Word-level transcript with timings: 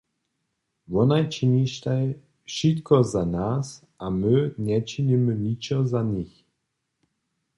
Wonaj 0.93 1.19
činitaj 1.35 1.97
wšitko 2.51 2.99
za 3.11 3.21
nas 3.35 3.69
a 4.07 4.09
my 4.17 4.35
nječinimy 4.69 5.37
ničo 5.45 5.81
za 5.95 6.05
nich. 6.11 6.35